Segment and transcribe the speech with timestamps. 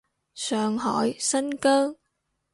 [0.33, 1.95] 上海，新疆